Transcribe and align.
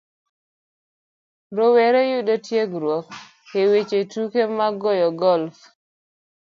Rowere 1.55 2.01
yudo 2.11 2.35
tiegruok 2.45 3.05
e 3.61 3.61
weche 3.69 3.99
tuke 4.11 4.41
mag 4.57 4.73
goyo 4.81 5.09
golf 5.21 5.57